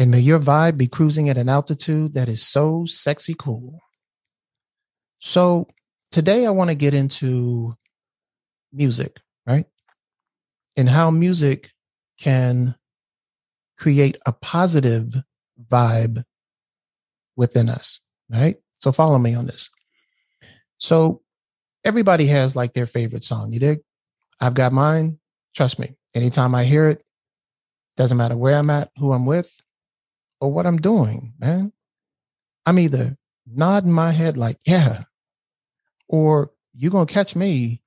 [0.00, 3.80] And may your vibe be cruising at an altitude that is so sexy cool.
[5.18, 5.68] So,
[6.10, 7.76] today I want to get into
[8.72, 9.66] music, right?
[10.74, 11.72] And how music
[12.18, 12.76] can
[13.76, 15.22] create a positive
[15.68, 16.24] vibe
[17.36, 18.56] within us, right?
[18.78, 19.68] So, follow me on this.
[20.78, 21.20] So,
[21.84, 23.80] everybody has like their favorite song, you dig?
[24.40, 25.18] I've got mine.
[25.54, 27.04] Trust me, anytime I hear it,
[27.98, 29.60] doesn't matter where I'm at, who I'm with,
[30.40, 31.72] or what I'm doing, man.
[32.66, 35.04] I'm either nodding my head like, yeah,
[36.08, 37.82] or you're going to catch me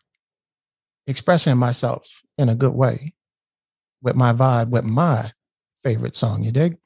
[1.08, 3.14] expressing myself in a good way
[4.02, 5.32] with my vibe, with my
[5.84, 6.78] favorite song, you dig?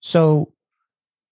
[0.00, 0.52] So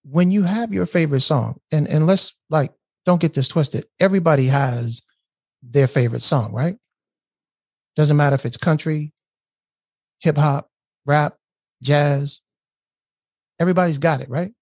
[0.03, 2.73] when you have your favorite song, and, and let's like,
[3.05, 3.85] don't get this twisted.
[3.99, 5.01] Everybody has
[5.63, 6.77] their favorite song, right?
[7.95, 9.13] Doesn't matter if it's country,
[10.19, 10.69] hip hop,
[11.05, 11.35] rap,
[11.81, 12.40] jazz,
[13.61, 14.53] Everybody's got it, right?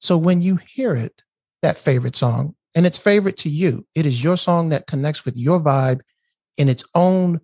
[0.00, 1.22] So when you hear it,
[1.62, 5.36] that favorite song, and it's favorite to you, it is your song that connects with
[5.36, 6.00] your vibe
[6.56, 7.40] in its own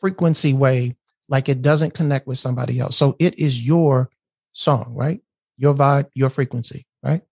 [0.00, 0.96] frequency way,
[1.28, 2.96] like it doesn't connect with somebody else.
[2.96, 4.10] So it is your
[4.52, 5.20] song, right?
[5.56, 7.22] Your vibe, your frequency, right?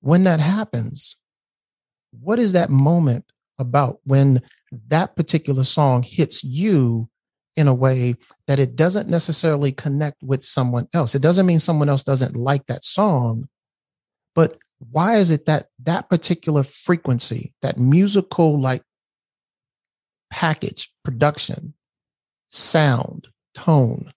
[0.00, 1.14] When that happens,
[2.10, 3.24] what is that moment
[3.60, 4.42] about when
[4.88, 7.08] that particular song hits you
[7.56, 11.14] in a way that it doesn't necessarily connect with someone else.
[11.14, 13.48] It doesn't mean someone else doesn't like that song,
[14.34, 14.58] but
[14.90, 18.82] why is it that that particular frequency, that musical like
[20.30, 21.72] package, production,
[22.48, 24.12] sound, tone,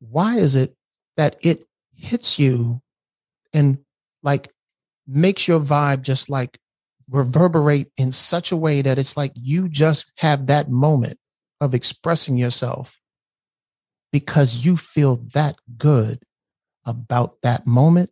[0.00, 0.74] why is it
[1.16, 1.66] that it
[1.96, 2.82] hits you
[3.54, 3.78] and
[4.22, 4.50] like
[5.06, 6.58] makes your vibe just like
[7.08, 11.18] reverberate in such a way that it's like you just have that moment
[11.64, 13.00] of expressing yourself
[14.12, 16.22] because you feel that good
[16.84, 18.10] about that moment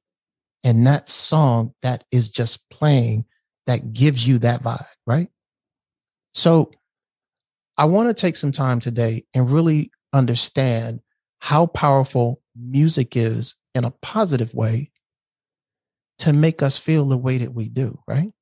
[0.65, 3.25] and that song that is just playing
[3.67, 5.29] that gives you that vibe, right?
[6.35, 6.73] So
[7.77, 11.01] I want to take some time today and really understand
[11.41, 14.91] how powerful music is in a positive way
[16.19, 18.33] to make us feel the way that we do, right?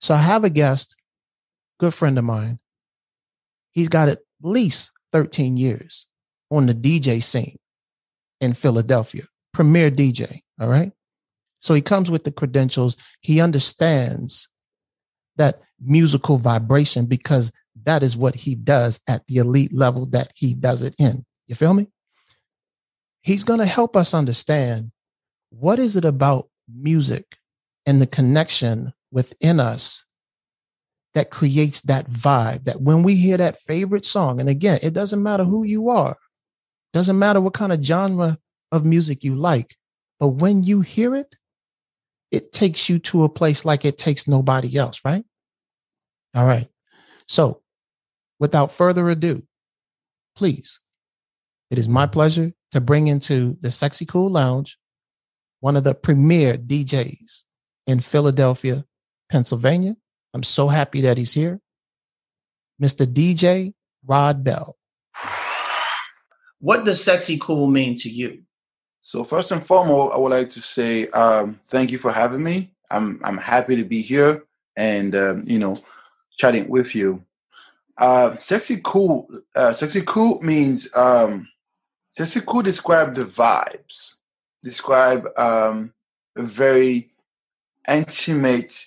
[0.00, 0.96] So I have a guest,
[1.78, 2.58] good friend of mine.
[3.70, 6.06] He's got at least 13 years
[6.50, 7.56] on the DJ scene
[8.40, 10.40] in Philadelphia, premier DJ.
[10.60, 10.92] All right.
[11.60, 12.96] So he comes with the credentials.
[13.20, 14.48] He understands
[15.36, 17.50] that musical vibration because
[17.84, 21.24] that is what he does at the elite level that he does it in.
[21.46, 21.88] You feel me?
[23.22, 24.92] He's going to help us understand
[25.50, 27.36] what is it about music
[27.86, 30.04] and the connection within us
[31.14, 35.22] that creates that vibe that when we hear that favorite song, and again, it doesn't
[35.22, 36.16] matter who you are,
[36.92, 38.38] doesn't matter what kind of genre
[38.72, 39.76] of music you like,
[40.18, 41.36] but when you hear it,
[42.30, 45.24] it takes you to a place like it takes nobody else, right?
[46.34, 46.68] All right.
[47.28, 47.62] So
[48.40, 49.44] without further ado,
[50.34, 50.80] please,
[51.70, 54.78] it is my pleasure to bring into the Sexy Cool Lounge
[55.60, 57.44] one of the premier DJs
[57.86, 58.84] in Philadelphia,
[59.30, 59.96] Pennsylvania,
[60.34, 61.60] I'm so happy that he's here.
[62.82, 63.06] Mr.
[63.06, 63.72] DJ
[64.04, 64.76] Rod Bell.
[66.58, 68.42] What does sexy cool mean to you?
[69.02, 72.72] So first and foremost, I would like to say um, thank you for having me.
[72.90, 74.44] I'm I'm happy to be here
[74.76, 75.78] and um, you know
[76.36, 77.22] chatting with you.
[77.96, 81.48] Uh, sexy cool, uh, sexy cool means um,
[82.16, 82.62] sexy cool.
[82.62, 84.14] Describe the vibes.
[84.64, 85.92] Describe um,
[86.34, 87.10] a very
[87.86, 88.86] intimate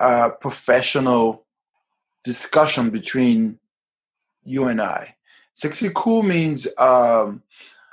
[0.00, 1.44] uh, professional
[2.24, 3.58] discussion between
[4.44, 5.16] you and I.
[5.54, 7.42] Sexy cool means um,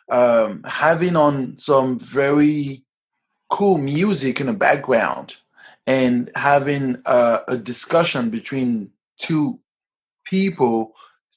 [0.10, 2.84] um, having on some very
[3.50, 5.36] cool music in the background
[5.88, 9.60] and having uh, a discussion between two
[10.26, 10.94] people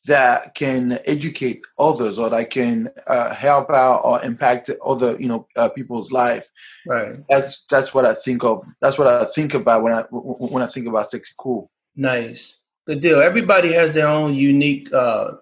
[0.08, 5.46] that can educate others or that can uh, help out or impact other you know
[5.56, 6.50] uh, people's life
[6.86, 10.62] right that's that's what i think of that's what i think about when i when
[10.62, 15.32] i think about sexy cool nice good deal everybody has their own unique uh,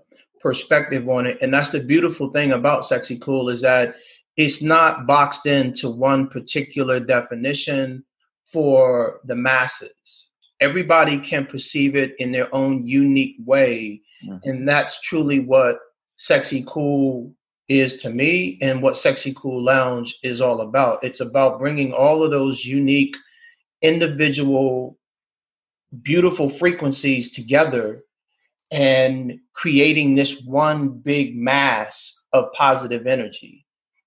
[0.41, 3.97] perspective on it and that's the beautiful thing about sexy cool is that
[4.37, 8.05] it's not boxed into one particular definition
[8.53, 10.27] for the masses.
[10.61, 14.03] Everybody can perceive it in their own unique way.
[14.29, 14.49] Mm-hmm.
[14.49, 15.79] And that's truly what
[16.19, 17.33] Sexy Cool
[17.69, 21.03] is to me and what Sexy Cool Lounge is all about.
[21.03, 23.17] It's about bringing all of those unique,
[23.83, 24.99] individual,
[26.03, 28.05] beautiful frequencies together
[28.71, 33.65] and creating this one big mass of positive energy.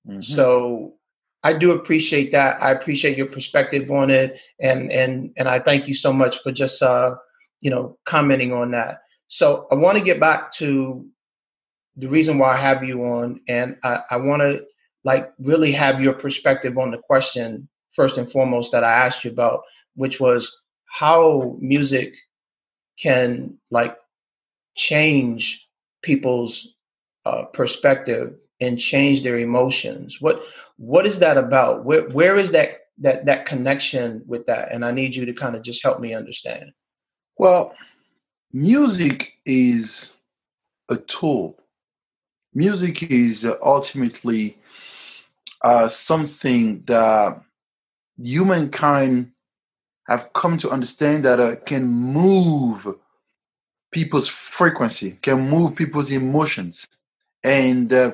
[0.08, 0.22] Mm-hmm.
[0.22, 0.96] So
[1.44, 2.62] I do appreciate that.
[2.62, 6.52] I appreciate your perspective on it, and and and I thank you so much for
[6.52, 7.16] just uh,
[7.62, 9.02] you know commenting on that.
[9.30, 11.08] So I want to get back to
[11.96, 14.66] the reason why I have you on, and I, I want to
[15.04, 19.32] like really have your perspective on the question first and foremost that I asked you
[19.32, 19.62] about,
[19.96, 20.56] which was
[20.86, 22.16] how music
[23.00, 23.96] can like
[24.76, 25.68] change
[26.02, 26.68] people's
[27.26, 30.20] uh, perspective and change their emotions.
[30.20, 30.42] What
[30.78, 31.86] what is that about?
[31.86, 34.72] Where where is that that that connection with that?
[34.72, 36.72] And I need you to kind of just help me understand.
[37.38, 37.76] Well,
[38.52, 40.12] music is
[40.90, 41.60] a tool
[42.54, 44.58] music is ultimately
[45.62, 47.42] uh, something that
[48.18, 49.32] humankind
[50.08, 52.96] have come to understand that uh, can move
[53.92, 56.88] people's frequency, can move people's emotions,
[57.44, 58.12] and uh,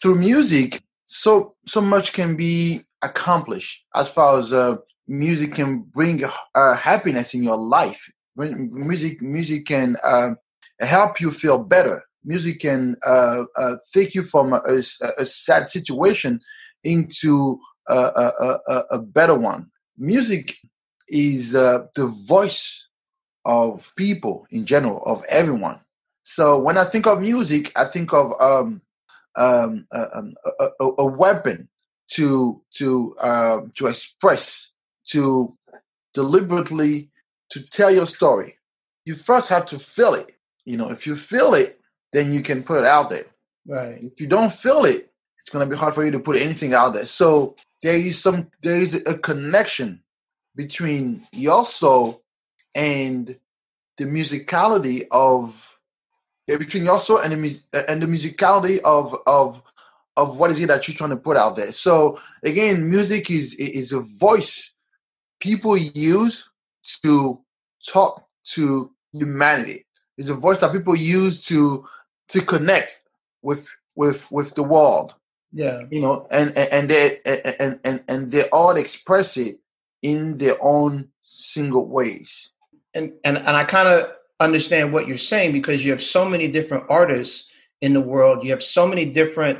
[0.00, 4.76] through music, so so much can be accomplished as far as uh,
[5.08, 6.22] music can bring
[6.54, 8.10] uh, happiness in your life.
[8.36, 10.30] Music music can uh,
[10.80, 14.82] help you feel better music can uh, uh, take you from a,
[15.18, 16.40] a, sad situation
[16.84, 17.58] into
[17.88, 19.70] a, a, a better one.
[19.98, 20.56] Music
[21.08, 22.88] is uh, the voice
[23.44, 25.80] of people in general, of everyone.
[26.22, 28.80] So when I think of music, I think of um,
[29.34, 31.68] um, um a, a, weapon
[32.12, 34.70] to to uh, to express,
[35.08, 35.56] to
[36.14, 37.10] deliberately
[37.52, 38.58] to tell your story.
[39.04, 40.36] You first have to feel it.
[40.64, 41.80] You know, if you feel it,
[42.12, 43.26] then you can put it out there.
[43.66, 44.02] Right.
[44.02, 45.10] If you don't feel it,
[45.40, 47.06] it's going to be hard for you to put anything out there.
[47.06, 50.02] So there is some there is a connection
[50.54, 52.22] between your soul
[52.74, 53.38] and
[53.98, 55.54] the musicality of
[56.46, 59.62] yeah, between your soul and the uh, and the musicality of of
[60.16, 61.72] of what is it that you're trying to put out there.
[61.72, 64.72] So again, music is is a voice
[65.42, 66.48] people use
[67.02, 67.40] to
[67.86, 69.86] talk to humanity.
[70.18, 71.86] It's a voice that people use to
[72.28, 73.02] to connect
[73.42, 75.14] with with with the world.
[75.52, 75.82] Yeah.
[75.90, 79.58] You know, and and they and and and they all express it
[80.02, 82.50] in their own single ways.
[82.94, 86.48] And and and I kind of understand what you're saying because you have so many
[86.48, 87.48] different artists
[87.80, 88.44] in the world.
[88.44, 89.58] You have so many different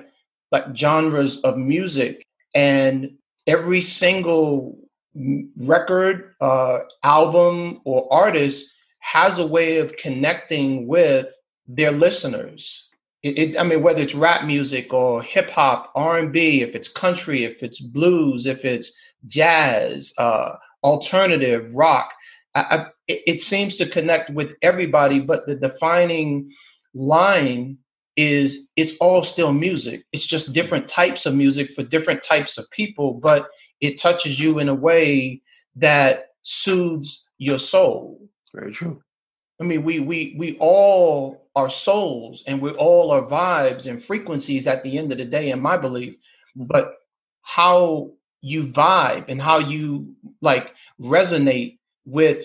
[0.50, 2.22] like genres of music
[2.54, 3.10] and
[3.46, 4.78] every single
[5.14, 8.70] record, uh, album, or artist
[9.00, 11.26] has a way of connecting with
[11.66, 12.88] their listeners.
[13.22, 16.74] It, it, I mean, whether it's rap music or hip hop, R and B, if
[16.74, 18.92] it's country, if it's blues, if it's
[19.26, 22.10] jazz, uh, alternative rock,
[22.54, 25.20] I, I, it seems to connect with everybody.
[25.20, 26.50] But the defining
[26.94, 27.78] line
[28.16, 30.04] is it's all still music.
[30.12, 33.48] It's just different types of music for different types of people, but
[33.82, 35.42] it touches you in a way
[35.76, 38.20] that soothes your soul.
[38.54, 39.02] Very true.
[39.60, 44.66] I mean, we we we all are souls and we all are vibes and frequencies
[44.66, 46.14] at the end of the day, in my belief.
[46.56, 46.94] But
[47.42, 52.44] how you vibe and how you like resonate with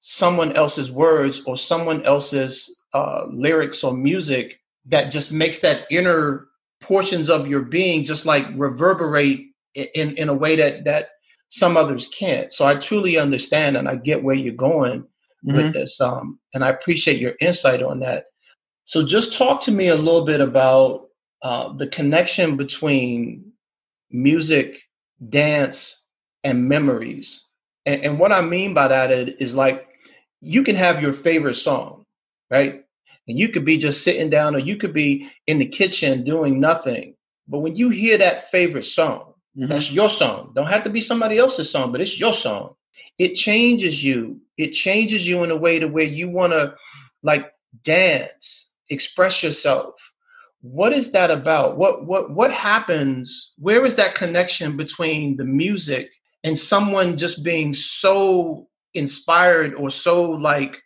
[0.00, 6.48] someone else's words or someone else's uh, lyrics or music that just makes that inner
[6.80, 11.10] portions of your being just like reverberate in in a way that that
[11.50, 12.52] some others can't.
[12.52, 15.02] So I truly understand and I get where you're going
[15.46, 15.56] mm-hmm.
[15.56, 16.00] with this.
[16.00, 18.26] Um, and I appreciate your insight on that.
[18.84, 21.08] So, just talk to me a little bit about
[21.42, 23.52] uh, the connection between
[24.10, 24.80] music,
[25.28, 26.02] dance,
[26.42, 27.44] and memories.
[27.86, 29.86] And, and what I mean by that is like
[30.40, 32.04] you can have your favorite song,
[32.50, 32.82] right?
[33.28, 36.58] And you could be just sitting down, or you could be in the kitchen doing
[36.58, 37.14] nothing.
[37.46, 39.66] But when you hear that favorite song, mm-hmm.
[39.66, 40.52] that's your song.
[40.54, 42.74] Don't have to be somebody else's song, but it's your song
[43.18, 44.40] it changes you.
[44.56, 46.74] It changes you in a way to where you want to
[47.22, 47.52] like
[47.84, 49.94] dance, express yourself.
[50.60, 51.76] What is that about?
[51.76, 53.52] What what what happens?
[53.58, 56.10] Where is that connection between the music
[56.44, 60.82] and someone just being so inspired or so like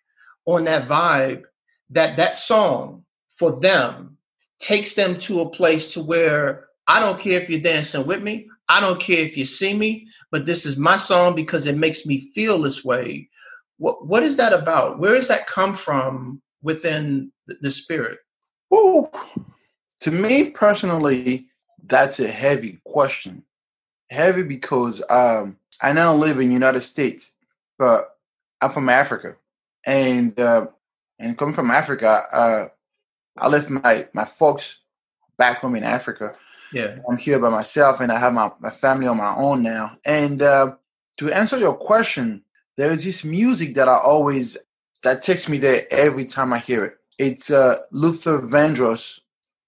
[0.46, 1.42] on that vibe
[1.90, 3.04] that that song
[3.38, 4.16] for them
[4.60, 8.48] takes them to a place to where I don't care if you're dancing with me.
[8.68, 12.04] I don't care if you see me, but this is my song because it makes
[12.04, 13.28] me feel this way.
[13.78, 14.98] What what is that about?
[14.98, 18.18] Where does that come from within the spirit?
[18.74, 19.08] Ooh,
[20.00, 21.46] to me personally,
[21.84, 23.44] that's a heavy question.
[24.10, 27.32] Heavy because um, I now live in United States,
[27.78, 28.16] but
[28.60, 29.36] I'm from Africa,
[29.84, 30.66] and uh,
[31.18, 32.68] and coming from Africa, uh,
[33.36, 34.78] I left my my folks
[35.38, 36.34] back home in Africa.
[36.72, 39.98] Yeah, I'm here by myself, and I have my, my family on my own now.
[40.04, 40.74] And uh,
[41.18, 42.42] to answer your question,
[42.76, 44.56] there is this music that I always
[45.02, 46.98] that takes me there every time I hear it.
[47.18, 49.20] It's uh, Luther Vandross.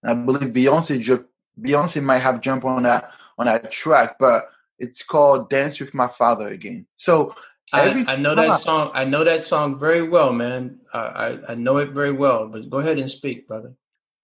[0.04, 1.24] I believe Beyonce
[1.60, 6.08] Beyonce might have jumped on that on that track, but it's called "Dance with My
[6.08, 6.86] Father" again.
[6.96, 7.34] So
[7.72, 8.90] I, I, know that song.
[8.94, 10.78] I know that song very well, man.
[10.92, 12.48] I, I, I know it very well.
[12.48, 13.72] But go ahead and speak, brother.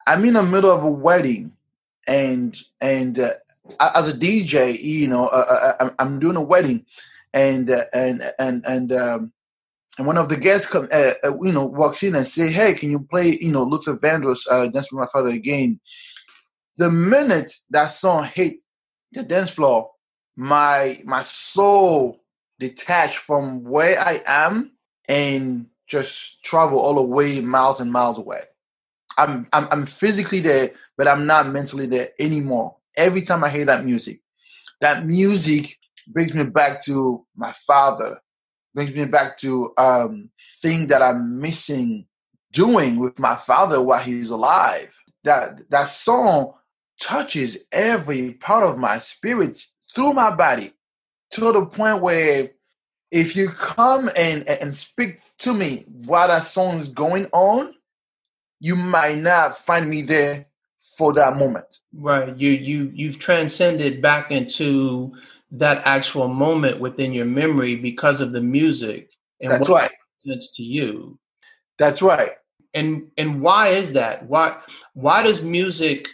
[0.07, 1.53] I'm in the middle of a wedding,
[2.07, 3.35] and and uh,
[3.81, 6.87] as a DJ, you know, uh, uh, I'm doing a wedding,
[7.33, 9.33] and uh, and and and um,
[9.99, 12.75] and one of the guests come, uh, uh, you know, walks in and say, "Hey,
[12.75, 15.81] can you play, you know, Luther Vandross, Dance with My Father again?"
[16.77, 18.55] The minute that song hit
[19.13, 19.91] the dance floor,
[20.37, 22.21] my my soul
[22.59, 24.73] detached from where I am
[25.09, 28.41] and just travel all the way miles and miles away.
[29.19, 32.77] I'm I'm, I'm physically there, but I'm not mentally there anymore.
[32.97, 34.21] Every time I hear that music,
[34.81, 38.21] that music brings me back to my father,
[38.75, 40.31] brings me back to um
[40.61, 42.07] thing that I'm missing
[42.53, 44.91] doing with my father while he's alive.
[45.25, 46.55] That that song
[47.01, 49.61] touches every part of my spirit
[49.93, 50.73] through my body
[51.33, 52.51] to the point where
[53.11, 57.75] if you come and and speak to me while that song is going on,
[58.65, 60.47] you might not find me there
[60.97, 61.67] for that moment.
[61.93, 62.35] Right.
[62.35, 65.13] You you you've transcended back into
[65.51, 69.11] that actual moment within your memory because of the music
[69.43, 69.91] and That's what right.
[70.25, 71.19] It's to you.
[71.79, 72.31] That's right.
[72.73, 74.27] And and why is that?
[74.27, 74.59] Why
[74.95, 76.09] why does music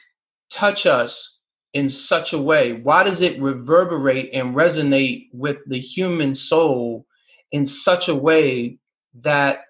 [0.51, 1.39] touch us
[1.73, 2.73] in such a way?
[2.73, 7.07] Why does it reverberate and resonate with the human soul
[7.53, 8.81] in such a way
[9.21, 9.61] that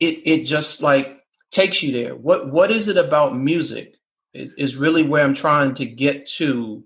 [0.00, 1.15] it it just like
[1.50, 2.14] takes you there?
[2.14, 3.94] What what is it about music?
[4.34, 6.84] Is, is really where I'm trying to get to.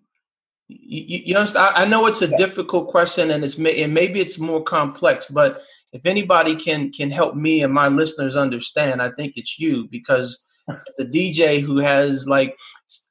[0.69, 1.75] You, you understand?
[1.75, 5.27] I, I know it's a difficult question, and it's and maybe it's more complex.
[5.31, 5.63] But
[5.93, 10.45] if anybody can can help me and my listeners understand, I think it's you because
[10.69, 12.57] as a DJ who has like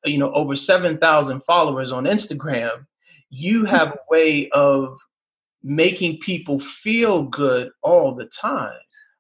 [0.06, 2.86] you know over 7,000 followers on Instagram,
[3.30, 3.98] you have mm-hmm.
[3.98, 4.98] a way of
[5.64, 8.80] making people feel good all the time.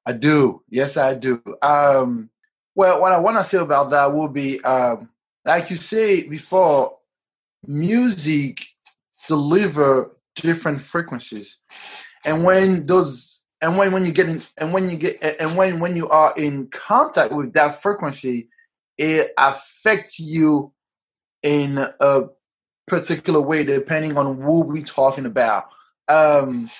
[0.09, 0.63] I do.
[0.71, 1.39] Yes, I do.
[1.61, 2.31] Um,
[2.73, 5.11] well, what I want to say about that will be, um,
[5.45, 6.97] like you say before,
[7.67, 8.65] music
[9.27, 11.59] deliver different frequencies,
[12.25, 15.79] and when those, and when when you get in, and when you get, and when
[15.79, 18.49] when you are in contact with that frequency,
[18.97, 20.73] it affects you
[21.43, 22.23] in a
[22.87, 25.69] particular way depending on who we talking about.
[26.07, 26.71] Um,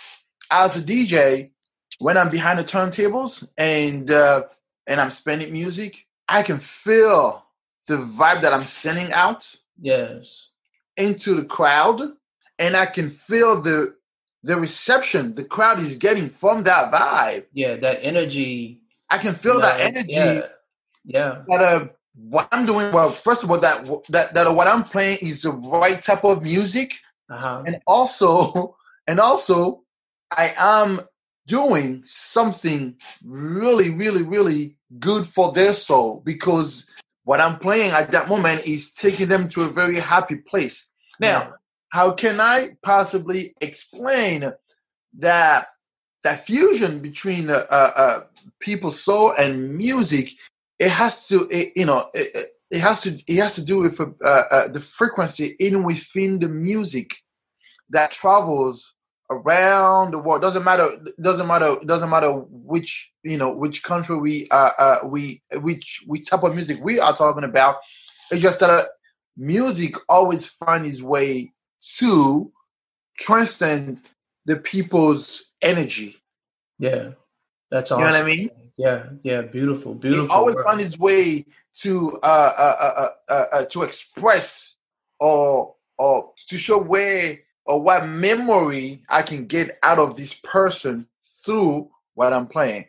[0.50, 1.52] as a DJ,
[2.00, 4.44] when I'm behind the turntables and uh,
[4.88, 7.46] and I'm spinning music, I can feel
[7.86, 9.56] the vibe that I'm sending out.
[9.80, 10.48] Yes.
[10.98, 12.02] Into the crowd,
[12.58, 13.96] and I can feel the
[14.44, 17.46] the reception the crowd is getting from that vibe.
[17.54, 18.82] Yeah, that energy.
[19.10, 20.14] I can feel that, that energy.
[20.14, 20.48] Yeah.
[21.04, 21.42] yeah.
[21.48, 25.20] That uh, what I'm doing, well, first of all, that that that what I'm playing
[25.22, 26.96] is the right type of music,
[27.30, 27.64] uh-huh.
[27.66, 28.76] and also,
[29.08, 29.84] and also,
[30.32, 31.02] I am
[31.50, 36.86] doing something really, really, really good for their soul because
[37.24, 40.88] what I'm playing at that moment is taking them to a very happy place.
[41.20, 41.56] Now,
[41.90, 44.54] how can I possibly explain
[45.18, 45.68] that
[46.24, 48.24] that fusion between uh, uh,
[48.60, 50.32] people's soul and music
[50.78, 54.00] it has to it, you know it, it, has to it has to do with
[54.00, 57.16] uh, uh, the frequency in within the music
[57.90, 58.94] that travels
[59.30, 60.42] around the world.
[60.42, 65.42] Doesn't matter doesn't matter doesn't matter which you know which country we uh, uh we
[65.54, 67.78] which which type of music we are talking about.
[68.32, 68.88] It's just that
[69.38, 71.52] music always finds its way
[71.98, 72.52] to
[73.18, 74.02] transcend
[74.46, 76.18] the people's energy.
[76.78, 77.12] Yeah
[77.70, 78.50] that's all you know what i mean?
[78.78, 80.28] Yeah, yeah, beautiful, beautiful.
[80.28, 81.46] He always found his way
[81.82, 84.76] to uh, uh, uh, uh, to express
[85.20, 91.08] or or to show where or what memory I can get out of this person
[91.46, 92.86] through what I'm playing.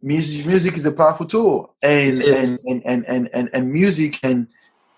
[0.00, 4.46] Music, music is a powerful tool, and and, and, and and and and music can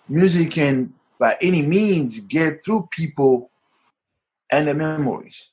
[0.07, 3.51] music can by any means get through people
[4.53, 5.49] and their memories.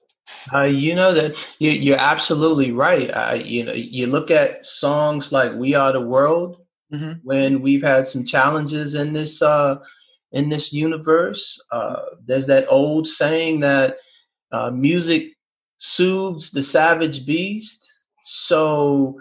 [0.54, 3.10] Uh, you know that you, you're absolutely right.
[3.10, 6.58] Uh, you know, you look at songs like "We Are the World"
[6.94, 7.20] Mm-hmm.
[7.24, 9.78] when we've had some challenges in this uh,
[10.32, 11.60] in this universe.
[11.72, 13.98] Uh, there's that old saying that
[14.52, 15.34] uh, music
[15.78, 17.88] soothes the savage beast.
[18.26, 19.20] So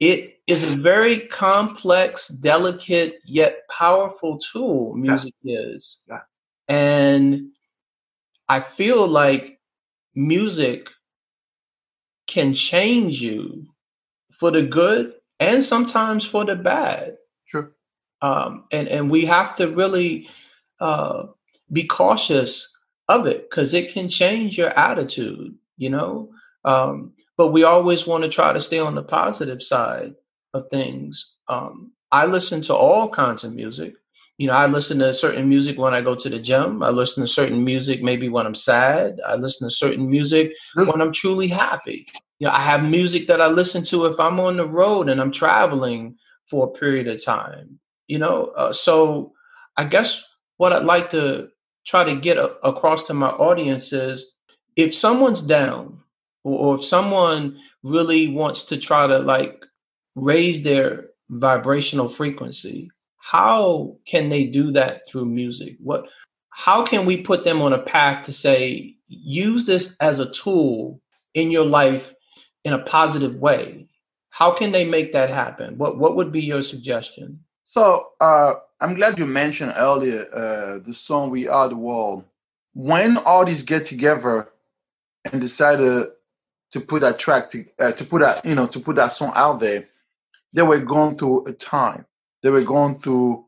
[0.00, 4.94] it is a very complex, delicate, yet powerful tool.
[4.94, 6.20] Music is, Yeah.
[6.68, 7.50] and
[8.48, 9.58] I feel like
[10.14, 10.88] music
[12.26, 13.66] can change you
[14.38, 17.16] for the good and sometimes for the bad.
[18.22, 20.28] Um, and and we have to really
[20.80, 21.24] uh,
[21.72, 22.72] be cautious
[23.08, 25.54] of it because it can change your attitude.
[25.76, 26.30] You know,
[26.64, 30.14] um, but we always want to try to stay on the positive side
[30.54, 31.32] of things.
[31.48, 33.94] Um, I listen to all kinds of music.
[34.38, 36.82] You know, I listen to certain music when I go to the gym.
[36.82, 39.18] I listen to certain music maybe when I'm sad.
[39.26, 42.06] I listen to certain music when I'm truly happy.
[42.38, 45.20] You know, I have music that I listen to if I'm on the road and
[45.20, 46.16] I'm traveling
[46.50, 47.78] for a period of time.
[48.08, 49.32] You know, uh, so
[49.76, 50.22] I guess
[50.58, 51.48] what I'd like to
[51.86, 54.36] try to get a- across to my audience is
[54.76, 56.00] if someone's down
[56.44, 59.64] or, or if someone really wants to try to like
[60.14, 65.76] raise their vibrational frequency, how can they do that through music?
[65.82, 66.06] What
[66.50, 71.00] how can we put them on a path to say use this as a tool
[71.34, 72.14] in your life
[72.64, 73.88] in a positive way?
[74.30, 75.78] How can they make that happen?
[75.78, 77.40] What what would be your suggestion?
[77.76, 82.24] So uh, I'm glad you mentioned earlier uh, the song "We Are the World."
[82.72, 84.48] When artists get together
[85.30, 86.12] and decide to,
[86.72, 89.32] to put that track to, uh, to put that you know to put that song
[89.34, 89.88] out there,
[90.54, 92.06] they were going through a time.
[92.42, 93.44] They were going through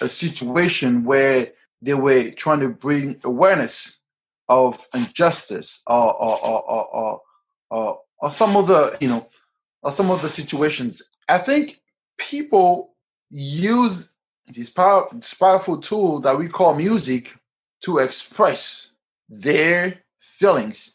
[0.00, 1.48] a situation where
[1.82, 3.96] they were trying to bring awareness
[4.48, 7.20] of injustice or or or or,
[7.70, 9.28] or, or, some other you know
[9.82, 11.02] or some other situations.
[11.28, 11.80] I think
[12.16, 12.92] people
[13.30, 14.10] use
[14.48, 17.32] this, power, this powerful tool that we call music
[17.82, 18.88] to express
[19.28, 20.94] their feelings.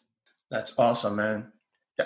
[0.49, 1.51] That's awesome, man.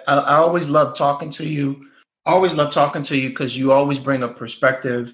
[0.08, 1.86] I, I always love talking to you.
[2.26, 5.14] I always love talking to you because you always bring a perspective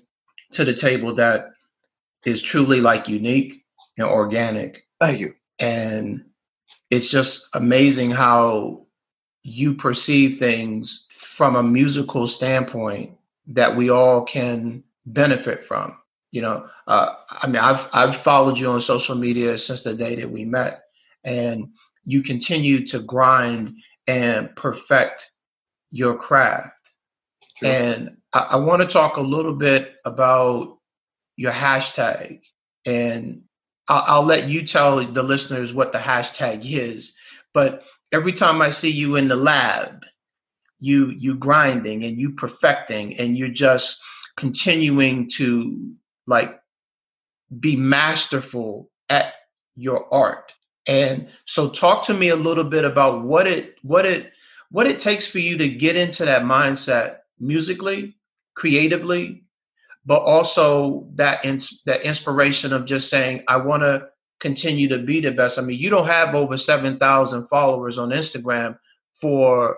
[0.53, 1.51] to the table that
[2.25, 3.63] is truly like unique
[3.97, 4.85] and organic.
[4.99, 5.33] Thank you.
[5.59, 6.23] And
[6.89, 8.85] it's just amazing how
[9.43, 13.11] you perceive things from a musical standpoint
[13.47, 15.95] that we all can benefit from.
[16.31, 20.15] You know, uh, I mean, I've I've followed you on social media since the day
[20.15, 20.83] that we met,
[21.23, 21.67] and
[22.05, 23.75] you continue to grind
[24.07, 25.29] and perfect
[25.91, 26.73] your craft.
[27.57, 27.69] Sure.
[27.69, 30.77] And I, I want to talk a little bit about
[31.35, 32.39] your hashtag,
[32.85, 33.41] and
[33.89, 37.13] I'll, I'll let you tell the listeners what the hashtag is.
[37.53, 37.83] But
[38.13, 40.05] every time I see you in the lab,
[40.79, 43.99] you you grinding and you perfecting, and you're just
[44.41, 45.93] continuing to
[46.25, 46.59] like
[47.59, 49.33] be masterful at
[49.75, 50.51] your art.
[50.87, 54.31] And so talk to me a little bit about what it what it
[54.71, 58.15] what it takes for you to get into that mindset musically,
[58.55, 59.43] creatively,
[60.07, 64.07] but also that ins- that inspiration of just saying I want to
[64.39, 65.59] continue to be the best.
[65.59, 68.75] I mean, you don't have over 7,000 followers on Instagram
[69.13, 69.77] for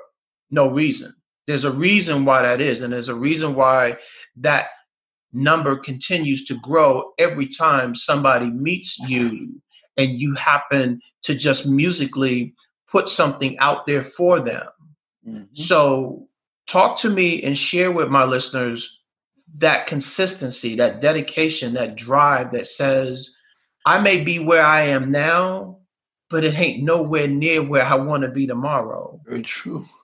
[0.51, 1.13] no reason.
[1.47, 3.97] There's a reason why that is and there's a reason why
[4.37, 4.67] that
[5.31, 9.61] number continues to grow every time somebody meets you
[9.97, 12.53] and you happen to just musically
[12.87, 14.67] put something out there for them.
[15.27, 15.57] Mhm.
[15.57, 16.27] So,
[16.67, 18.99] talk to me and share with my listeners
[19.57, 23.35] that consistency, that dedication, that drive that says,
[23.85, 25.79] I may be where I am now,
[26.29, 29.19] but it ain't nowhere near where I want to be tomorrow.
[29.25, 29.85] Very true.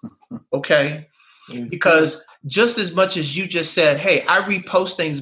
[0.54, 1.08] Okay.
[1.48, 1.70] Very
[2.14, 2.22] true.
[2.46, 5.22] Just as much as you just said, hey, I repost things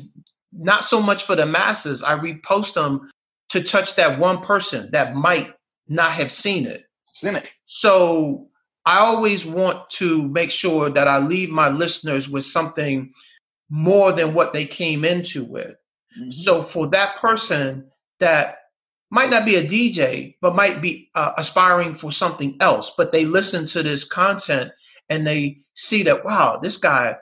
[0.54, 3.10] not so much for the masses, I repost them
[3.50, 5.54] to touch that one person that might
[5.88, 6.86] not have seen it.
[7.14, 7.52] Seen it.
[7.66, 8.50] So
[8.86, 13.12] I always want to make sure that I leave my listeners with something
[13.70, 15.76] more than what they came into with.
[16.20, 16.34] Mhm.
[16.34, 18.60] So for that person that
[19.10, 23.26] might not be a DJ, but might be uh, aspiring for something else, but they
[23.26, 24.72] listen to this content
[25.10, 27.16] and they see that wow, this guy,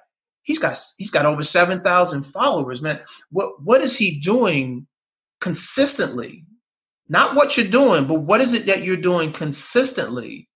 [0.43, 2.99] he's got he's got over seven thousand followers, man.
[3.31, 4.87] What what is he doing
[5.41, 6.45] consistently?
[7.07, 10.49] Not what you're doing, but what is it that you're doing consistently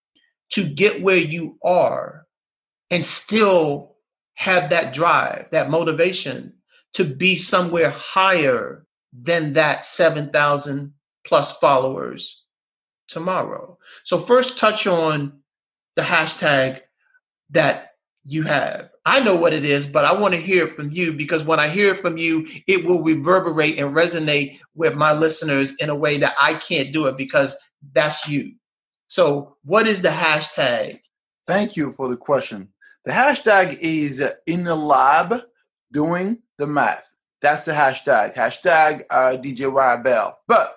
[0.51, 2.25] to get where you are
[2.89, 3.97] and still
[4.33, 6.53] have that drive, that motivation
[6.93, 10.93] to be somewhere higher than that 7,000
[11.25, 12.43] plus followers
[13.07, 13.77] tomorrow.
[14.05, 15.39] So, first, touch on
[15.95, 16.81] the hashtag
[17.49, 17.91] that
[18.25, 18.89] you have.
[19.05, 21.67] I know what it is, but I want to hear from you because when I
[21.67, 26.17] hear it from you, it will reverberate and resonate with my listeners in a way
[26.19, 27.55] that I can't do it because
[27.93, 28.53] that's you.
[29.07, 30.99] So, what is the hashtag?
[31.47, 32.69] Thank you for the question.
[33.05, 35.41] The hashtag is in the lab
[35.91, 37.05] doing the math.
[37.41, 38.35] That's the hashtag.
[38.35, 40.37] Hashtag uh, DJ Ryan Bell.
[40.47, 40.67] But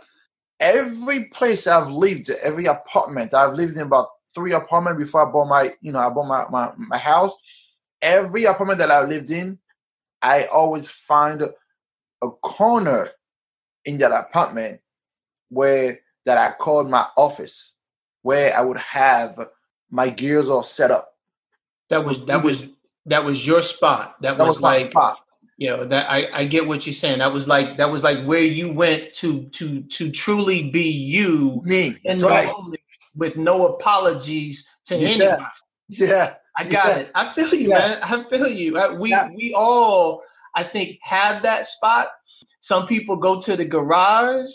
[0.61, 5.49] every place I've lived, every apartment, I've lived in about three apartments before I bought
[5.49, 7.37] my, you know, I bought my, my, my house.
[8.01, 9.59] Every apartment that I lived in,
[10.21, 13.11] I always find a corner
[13.85, 14.81] in that apartment
[15.51, 17.73] where that I called my office,
[18.23, 19.39] where I would have
[19.91, 21.15] my gears all set up.
[21.91, 22.69] That was that was
[23.07, 24.17] that was your spot.
[24.23, 25.19] That, that was, was like spot
[25.63, 28.25] you know that I, I get what you're saying that was like that was like
[28.25, 32.53] where you went to to to truly be you me and right.
[33.15, 35.09] With no apologies to yeah.
[35.09, 35.43] anybody
[35.89, 36.97] yeah i got yeah.
[36.97, 37.79] it i feel you yeah.
[37.79, 40.23] man i feel you we we all
[40.55, 42.09] i think have that spot
[42.61, 44.51] some people go to the garage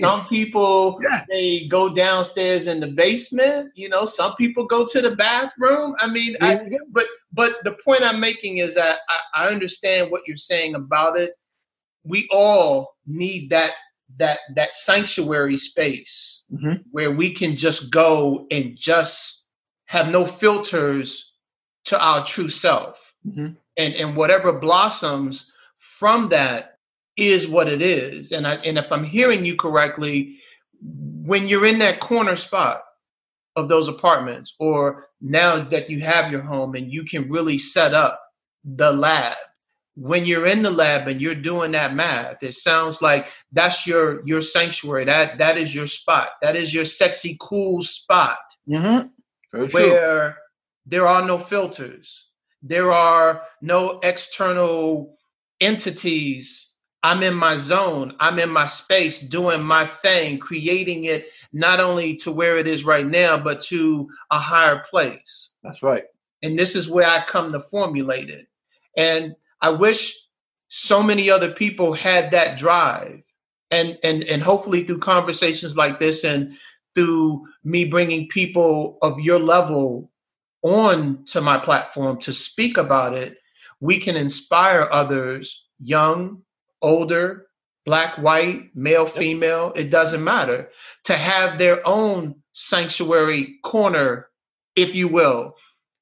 [0.00, 1.24] some people yeah.
[1.28, 3.70] they go downstairs in the basement.
[3.74, 5.94] You know, some people go to the bathroom.
[5.98, 10.22] I mean, I, but but the point I'm making is that I, I understand what
[10.26, 11.32] you're saying about it.
[12.04, 13.72] We all need that
[14.18, 16.82] that that sanctuary space mm-hmm.
[16.90, 19.42] where we can just go and just
[19.86, 21.32] have no filters
[21.86, 23.54] to our true self, mm-hmm.
[23.76, 25.50] and and whatever blossoms
[25.98, 26.78] from that
[27.16, 28.32] is what it is.
[28.32, 30.38] And I, and if I'm hearing you correctly,
[30.82, 32.82] when you're in that corner spot
[33.56, 37.92] of those apartments, or now that you have your home and you can really set
[37.92, 38.20] up
[38.64, 39.36] the lab,
[39.96, 44.26] when you're in the lab and you're doing that math, it sounds like that's your
[44.26, 45.04] your sanctuary.
[45.04, 46.30] That that is your spot.
[46.42, 49.66] That is your sexy, cool spot mm-hmm.
[49.72, 50.36] where
[50.86, 52.26] there are no filters.
[52.62, 55.16] There are no external
[55.60, 56.70] entities
[57.02, 58.14] I'm in my zone.
[58.20, 62.84] I'm in my space doing my thing, creating it not only to where it is
[62.84, 65.50] right now, but to a higher place.
[65.62, 66.04] That's right.
[66.42, 68.46] And this is where I come to formulate it.
[68.96, 70.14] And I wish
[70.68, 73.22] so many other people had that drive.
[73.70, 76.56] And and and hopefully through conversations like this and
[76.94, 80.10] through me bringing people of your level
[80.62, 83.38] on to my platform to speak about it,
[83.80, 86.42] we can inspire others, young,
[86.82, 87.46] older,
[87.86, 90.68] black, white, male, female, it doesn't matter,
[91.04, 94.28] to have their own sanctuary corner,
[94.76, 95.54] if you will.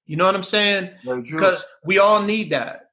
[0.07, 0.91] You know what I'm saying?
[1.37, 2.88] Because we all need that.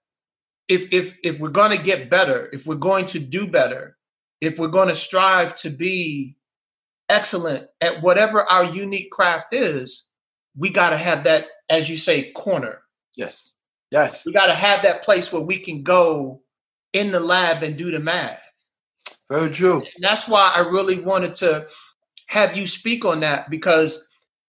[0.68, 3.98] If if if we're going to get better, if we're going to do better,
[4.42, 6.36] if we're going to strive to be
[7.10, 10.04] excellent at whatever our unique craft is,
[10.58, 12.82] we got to have that, as you say, corner.
[13.16, 13.52] Yes.
[13.92, 14.26] Yes.
[14.26, 16.42] We got to have that place where we can go
[16.94, 18.40] in the lab and do the math.
[19.30, 19.82] Very true.
[19.82, 21.68] And that's why I really wanted to
[22.28, 24.04] have you speak on that because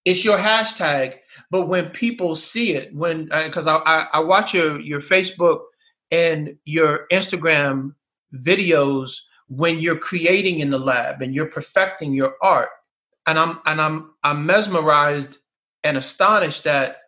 [0.05, 1.17] it's your hashtag.
[1.51, 5.61] But when people see it, when because uh, I, I, I watch your your Facebook
[6.11, 7.95] and your Instagram
[8.35, 12.69] videos when you're creating in the lab and you're perfecting your art,
[13.27, 15.39] and I'm and I'm I'm mesmerized
[15.85, 16.99] and astonished that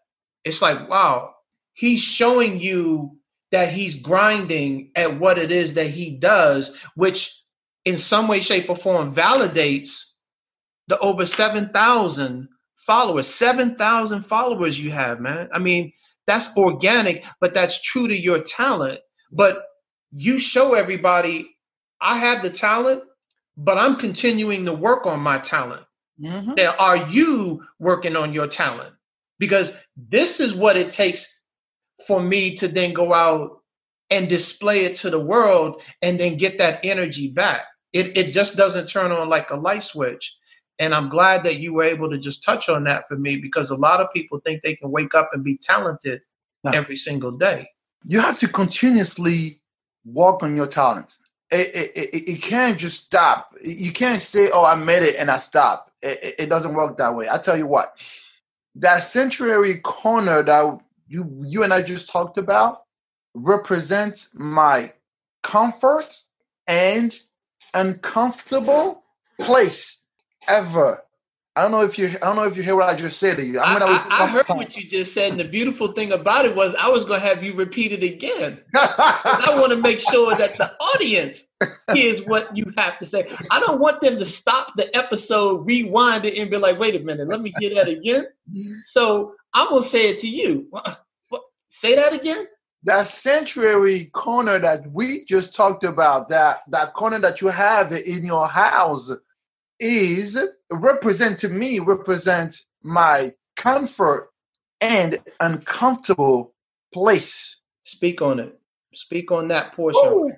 [0.44, 1.34] it's like wow,
[1.74, 3.18] he's showing you
[3.50, 7.42] that he's grinding at what it is that he does, which
[7.84, 10.02] in some way, shape, or form validates
[10.88, 13.26] the over 7,000 followers.
[13.26, 15.48] 7,000 followers you have, man.
[15.52, 15.92] I mean,
[16.28, 19.00] that's organic, but that's true to your talent.
[19.32, 19.62] But
[20.12, 21.56] you show everybody,
[22.00, 23.02] I have the talent,
[23.56, 25.82] but I'm continuing to work on my talent.
[26.22, 26.54] Mm-hmm.
[26.54, 28.94] Now, are you working on your talent?
[29.38, 31.26] Because this is what it takes
[32.06, 33.62] for me to then go out
[34.10, 37.62] and display it to the world and then get that energy back.
[37.92, 40.34] It, it just doesn't turn on like a light switch.
[40.78, 43.70] And I'm glad that you were able to just touch on that for me because
[43.70, 46.22] a lot of people think they can wake up and be talented
[46.64, 46.70] no.
[46.70, 47.68] every single day.
[48.04, 49.60] You have to continuously
[50.04, 51.16] work on your talent.
[51.50, 53.54] It, it, it, it can't just stop.
[53.64, 55.90] You can't say, oh, I made it and I stop.
[56.02, 57.28] It, it doesn't work that way.
[57.28, 57.94] I tell you what,
[58.76, 62.82] that sanctuary corner that you you and I just talked about
[63.34, 64.92] represents my
[65.42, 66.20] comfort
[66.66, 67.18] and
[67.74, 69.02] uncomfortable
[69.40, 69.98] place
[70.46, 71.02] ever.
[71.58, 73.36] I don't know if you I don't know if you hear what I just said
[73.38, 73.58] to you.
[73.58, 74.58] I'm gonna I, I, I heard time.
[74.58, 77.42] what you just said, and the beautiful thing about it was I was gonna have
[77.42, 78.60] you repeat it again.
[78.76, 81.42] I want to make sure that the audience
[81.92, 83.28] hears what you have to say.
[83.50, 87.00] I don't want them to stop the episode, rewind it, and be like, wait a
[87.00, 88.28] minute, let me get that again.
[88.84, 90.68] So I'm gonna say it to you.
[90.70, 92.46] What, what, say that again.
[92.84, 98.24] That sanctuary corner that we just talked about, that that corner that you have in
[98.24, 99.10] your house,
[99.80, 100.38] is
[100.70, 104.30] represent to me represent my comfort
[104.80, 106.54] and uncomfortable
[106.92, 107.56] place.
[107.84, 108.58] Speak on it.
[108.94, 110.02] Speak on that portion.
[110.04, 110.32] Right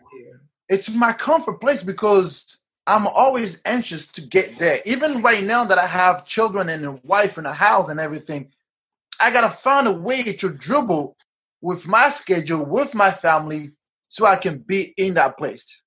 [0.70, 4.80] it's my comfort place because I'm always anxious to get there.
[4.86, 8.52] Even right now that I have children and a wife and a house and everything,
[9.18, 11.16] I gotta find a way to dribble
[11.60, 13.72] with my schedule, with my family,
[14.08, 15.82] so I can be in that place.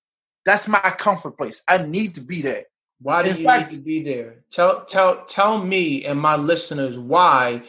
[0.46, 1.64] That's my comfort place.
[1.68, 2.66] I need to be there.
[3.04, 4.44] Why do in you fact, need to be there?
[4.50, 7.64] Tell tell tell me and my listeners why.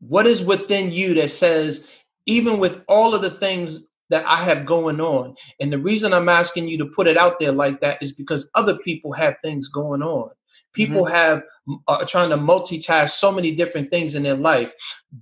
[0.00, 1.88] What is within you that says,
[2.26, 5.34] even with all of the things that I have going on.
[5.60, 8.48] And the reason I'm asking you to put it out there like that is because
[8.54, 10.30] other people have things going on.
[10.72, 11.14] People mm-hmm.
[11.14, 11.42] have
[11.86, 14.72] are trying to multitask so many different things in their life,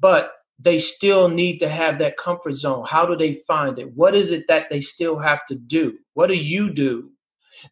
[0.00, 2.86] but they still need to have that comfort zone.
[2.88, 3.92] How do they find it?
[3.94, 5.98] What is it that they still have to do?
[6.14, 7.10] What do you do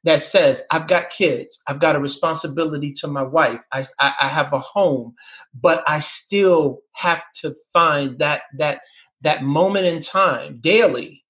[0.05, 4.29] that says, I've got kids, I've got a responsibility to my wife, I, I, I
[4.29, 5.15] have a home,
[5.61, 8.83] but I still have to find that that
[9.23, 11.25] that moment in time daily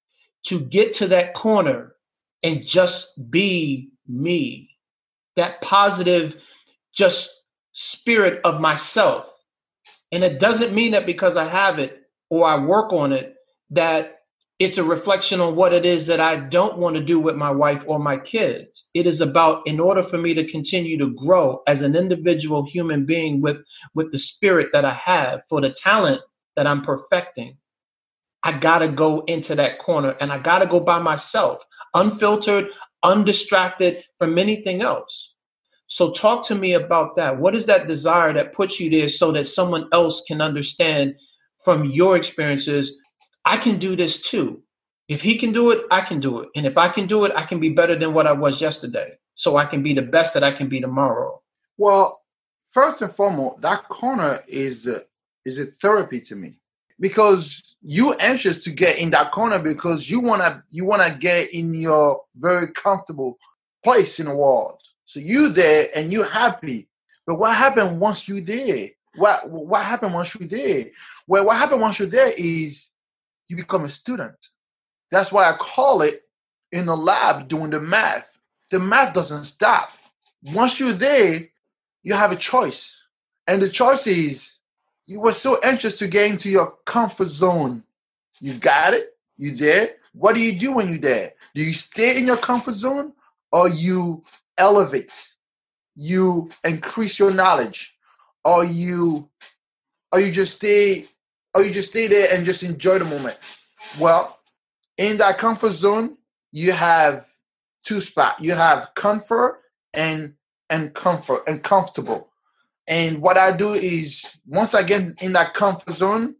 [0.46, 1.94] to get to that corner
[2.42, 4.70] and just be me,
[5.36, 6.36] that positive,
[6.94, 7.30] just
[7.74, 9.26] spirit of myself.
[10.12, 13.34] And it doesn't mean that because I have it or I work on it,
[13.70, 14.13] that
[14.60, 17.50] it's a reflection on what it is that I don't want to do with my
[17.50, 18.86] wife or my kids.
[18.94, 23.04] It is about in order for me to continue to grow as an individual human
[23.04, 23.58] being with
[23.94, 26.22] with the spirit that I have for the talent
[26.54, 27.56] that I'm perfecting.
[28.44, 31.62] I got to go into that corner and I got to go by myself,
[31.94, 32.66] unfiltered,
[33.02, 35.32] undistracted from anything else.
[35.88, 37.38] So, talk to me about that.
[37.38, 41.16] What is that desire that puts you there so that someone else can understand
[41.64, 42.92] from your experiences?
[43.44, 44.62] I can do this too.
[45.08, 46.48] If he can do it, I can do it.
[46.56, 49.18] And if I can do it, I can be better than what I was yesterday.
[49.34, 51.40] So I can be the best that I can be tomorrow.
[51.76, 52.22] Well,
[52.72, 55.02] first and foremost, that corner is a,
[55.44, 56.58] is a therapy to me
[57.00, 61.74] because you anxious to get in that corner because you wanna you wanna get in
[61.74, 63.38] your very comfortable
[63.82, 64.80] place in the world.
[65.04, 66.88] So you there and you happy.
[67.26, 68.90] But what happened once you there?
[69.16, 70.86] What what happened once you there?
[71.26, 72.90] Well, what happened once you're there is
[73.48, 74.36] you become a student.
[75.10, 76.22] That's why I call it
[76.72, 78.26] in the lab doing the math.
[78.70, 79.90] The math doesn't stop.
[80.42, 81.48] Once you're there,
[82.02, 82.98] you have a choice.
[83.46, 84.54] And the choice is
[85.06, 87.84] you were so anxious to get into your comfort zone.
[88.40, 89.16] You got it?
[89.36, 89.96] You there?
[90.12, 91.34] What do you do when you're there?
[91.54, 93.12] Do you stay in your comfort zone
[93.52, 94.24] or you
[94.56, 95.34] elevate?
[95.94, 97.94] You increase your knowledge?
[98.44, 99.28] Or you
[100.12, 101.08] or you just stay
[101.54, 103.38] or you just stay there and just enjoy the moment?
[103.98, 104.38] Well,
[104.96, 106.16] in that comfort zone,
[106.52, 107.26] you have
[107.84, 108.40] two spots.
[108.40, 109.60] You have comfort
[109.92, 110.34] and
[110.70, 112.30] and comfort and comfortable.
[112.86, 116.34] And what I do is once I get in that comfort zone,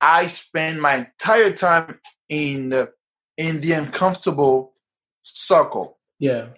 [0.00, 2.92] I spend my entire time in the
[3.36, 4.74] in the uncomfortable
[5.22, 5.98] circle.
[6.18, 6.48] Yeah.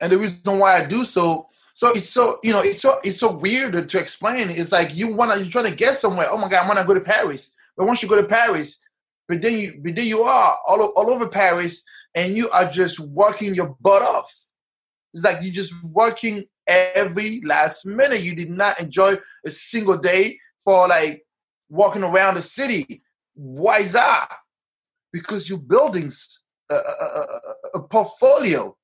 [0.00, 3.18] And the reason why I do so, so it's so you know, it's so it's
[3.18, 4.48] so weird to explain.
[4.48, 6.28] It's like you wanna you're trying to get somewhere.
[6.30, 7.52] Oh my god, I wanna go to Paris.
[7.76, 8.80] But once you go to Paris,
[9.28, 11.82] but then you but then you are all, all over Paris
[12.14, 14.30] and you are just working your butt off.
[15.12, 18.22] It's like you're just working every last minute.
[18.22, 21.26] You did not enjoy a single day for like
[21.68, 23.02] walking around the city.
[23.34, 24.28] Why is that?
[25.12, 26.12] Because you're building
[26.70, 27.40] a, a,
[27.74, 28.76] a portfolio.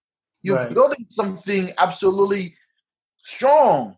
[0.42, 0.74] You're right.
[0.74, 2.56] building something absolutely
[3.22, 3.96] strong.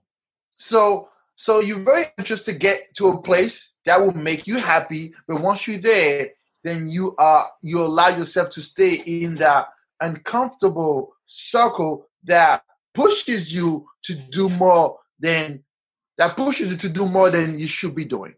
[0.57, 5.15] So, so you're very interested to get to a place that will make you happy.
[5.27, 6.31] But once you're there,
[6.65, 9.69] then you are you allow yourself to stay in that
[10.01, 12.63] uncomfortable circle that
[12.95, 15.65] pushes you to do more than
[16.19, 18.35] that pushes you to do more than you should be doing.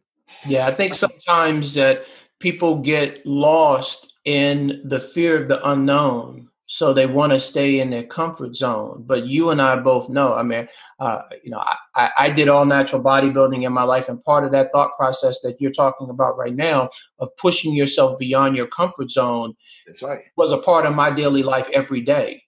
[0.46, 2.04] Yeah, I think sometimes that
[2.38, 6.48] people get lost in the fear of the unknown.
[6.76, 9.04] So they want to stay in their comfort zone.
[9.06, 11.62] But you and I both know, I mean, uh, you know,
[11.94, 14.08] I, I did all natural bodybuilding in my life.
[14.08, 18.18] And part of that thought process that you're talking about right now of pushing yourself
[18.18, 19.54] beyond your comfort zone
[19.86, 20.22] That's right.
[20.36, 22.42] was a part of my daily life every day.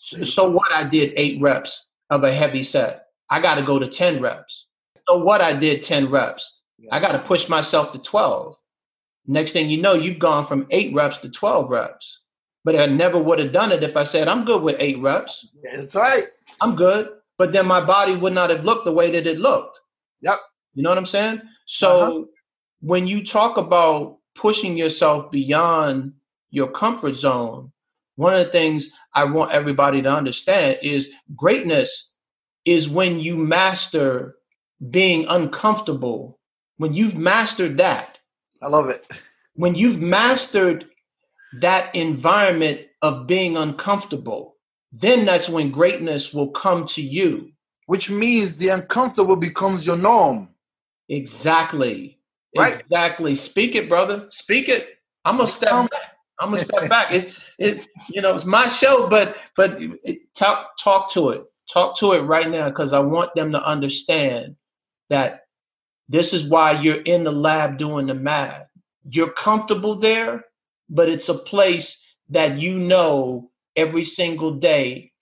[0.00, 3.08] So, what I did eight reps of a heavy set.
[3.28, 4.68] I got to go to 10 reps.
[5.06, 6.60] So what I did 10 reps.
[6.90, 8.56] I got to push myself to 12.
[9.26, 12.20] Next thing you know, you've gone from eight reps to 12 reps.
[12.66, 15.46] But I never would have done it if I said, I'm good with eight reps.
[15.62, 16.24] That's right.
[16.60, 17.10] I'm good.
[17.38, 19.78] But then my body would not have looked the way that it looked.
[20.22, 20.40] Yep.
[20.74, 21.40] You know what I'm saying?
[21.66, 22.24] So Uh-huh.
[22.80, 26.12] when you talk about pushing yourself beyond
[26.50, 27.70] your comfort zone,
[28.16, 32.10] one of the things I want everybody to understand is greatness
[32.64, 34.36] is when you master
[34.90, 36.40] being uncomfortable.
[36.78, 38.18] When you've mastered that,
[38.60, 39.06] I love it.
[39.54, 40.86] when you've mastered
[41.60, 44.56] that environment of being uncomfortable,
[44.92, 47.52] then that's when greatness will come to you.
[47.86, 50.48] Which means the uncomfortable becomes your norm.
[51.08, 52.18] Exactly.
[52.56, 52.80] Right.
[52.80, 53.36] Exactly.
[53.36, 54.26] Speak it, brother.
[54.30, 54.98] Speak it.
[55.24, 56.00] I'm gonna step back.
[56.40, 57.12] I'm gonna step back.
[57.12, 57.86] It's it.
[58.10, 61.44] You know, it's my show, but but it, talk talk to it.
[61.72, 64.56] Talk to it right now because I want them to understand
[65.10, 65.46] that
[66.08, 68.66] this is why you're in the lab doing the math.
[69.08, 70.44] You're comfortable there,
[70.88, 75.12] but it's a place that you know every single day.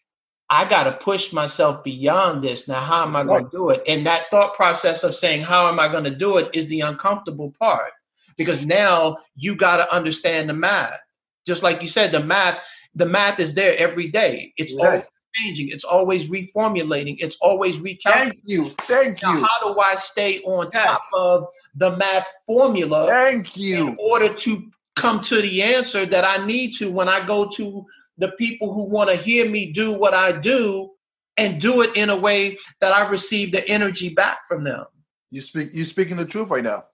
[0.50, 2.68] I got to push myself beyond this.
[2.68, 3.82] Now, how am I going to do it?
[3.88, 6.80] And that thought process of saying, How am I going to do it is the
[6.82, 7.92] uncomfortable part
[8.36, 11.00] because now you got to understand the math.
[11.46, 12.58] Just like you said, the math,
[12.94, 14.52] the math is there every day.
[14.56, 14.86] It's Right.
[14.86, 15.02] always
[15.42, 15.68] changing.
[15.70, 17.16] It's always reformulating.
[17.20, 18.02] It's always recalculating.
[18.04, 18.68] Thank you.
[18.82, 19.40] Thank Now, you.
[19.46, 20.84] how do I stay on Yes.
[20.84, 23.88] top of the math formula Thank you.
[23.88, 27.84] in order to come to the answer that I need to when I go to
[28.18, 30.90] the people who want to hear me do what I do
[31.36, 34.84] and do it in a way that I receive the energy back from them?
[35.30, 35.70] You speak.
[35.74, 36.84] You speaking the truth right now.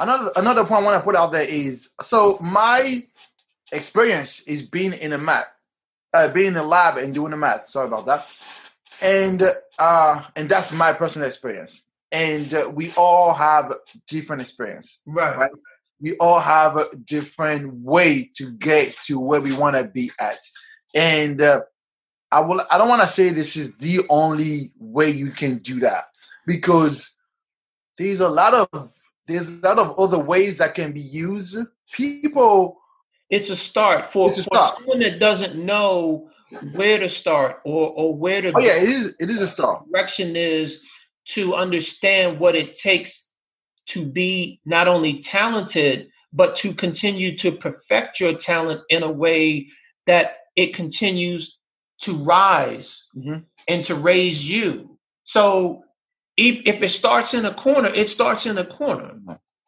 [0.00, 3.04] Another another point I want to put out there is so my
[3.72, 5.46] experience is being in a math,
[6.14, 7.68] uh, being in a lab and doing the math.
[7.68, 8.28] Sorry about that.
[9.02, 11.82] And uh, and that's my personal experience.
[12.10, 13.72] And uh, we all have
[14.08, 14.98] different experience.
[15.04, 15.36] Right.
[15.36, 15.50] Right.
[16.02, 20.38] We all have a different way to get to where we want to be at.
[20.94, 21.60] And uh,
[22.32, 25.80] i will i don't want to say this is the only way you can do
[25.80, 26.04] that
[26.46, 27.12] because
[27.98, 28.90] there's a lot of
[29.28, 31.56] there's a lot of other ways that can be used.
[31.92, 32.80] People
[33.30, 34.76] It's a start for, a for start.
[34.78, 36.28] someone that doesn't know
[36.74, 39.84] where to start or, or where to oh yeah it is it is a start.
[39.90, 40.82] Direction is
[41.28, 43.21] to understand what it takes
[43.92, 49.68] to be not only talented, but to continue to perfect your talent in a way
[50.06, 51.58] that it continues
[52.00, 53.44] to rise Mhm.
[53.68, 54.98] and to raise you.
[55.24, 55.84] So
[56.36, 59.20] if, if it starts in a corner, it starts in a corner.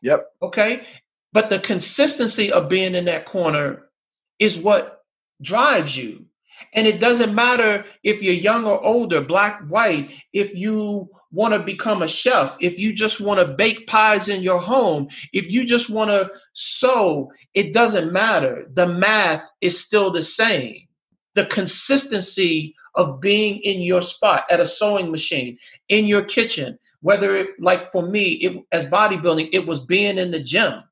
[0.02, 0.86] yep Okay.
[1.32, 3.90] But the consistency of being in that corner
[4.38, 5.02] is what
[5.42, 6.26] drives you.
[6.72, 11.60] And it doesn't matter if you're young or older, black, white, if you want to
[11.60, 15.64] become a chef, if you just want to bake pies in your home, if you
[15.64, 18.66] just want to sew, it doesn't matter.
[18.74, 20.86] The math is still the same.
[21.34, 27.34] The consistency of being in your spot at a sewing machine, in your kitchen, whether
[27.36, 30.82] it, like for me, it, as bodybuilding, it was being in the gym.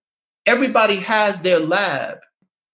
[0.47, 2.19] Everybody has their lab.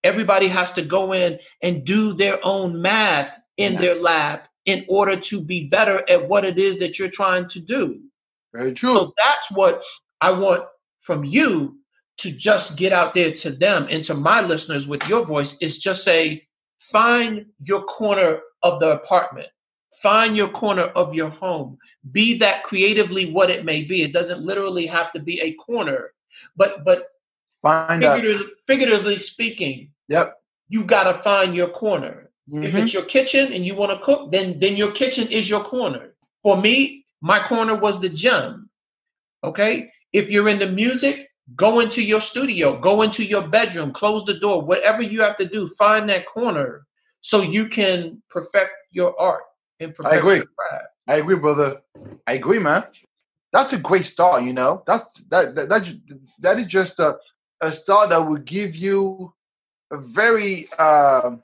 [0.03, 3.81] Everybody has to go in and do their own math in Yeah.
[3.81, 7.59] their lab in order to be better at what it is that you're trying to
[7.59, 8.01] do.
[8.53, 9.83] very true So that's what
[10.21, 10.65] I want
[11.01, 11.79] from you
[12.19, 15.79] to just get out there to them and to my listeners with your voice is
[15.79, 16.47] just say,
[16.93, 19.49] find your corner of the apartment,
[20.03, 21.79] find your corner of your home,
[22.13, 24.03] be that creatively what it may be.
[24.03, 26.13] It doesn't literally have to be a corner,
[26.57, 27.07] but but
[27.63, 30.35] find figuratively, figuratively speaking, yep
[30.69, 32.28] you got to find your corner.
[32.51, 32.79] If Mhm.
[32.83, 36.15] it's your kitchen and you want to cook, then then your kitchen is your corner.
[36.43, 38.71] For me, my corner was the gym.
[39.45, 39.91] Okay?
[40.13, 44.63] If you're into music, go into your studio, go into your bedroom, close the door,
[44.63, 46.87] whatever you have to do, find that corner
[47.21, 49.43] so you can perfect your art
[49.81, 50.37] and perfect agree.
[50.37, 50.87] your craft.
[51.07, 51.83] I agree, brother.
[52.27, 52.85] I agree, man.
[53.53, 54.43] That's a great start.
[54.43, 56.01] You know, that's that that that,
[56.41, 57.19] that is just a
[57.61, 59.33] a start that will give you
[59.91, 61.37] a very uh,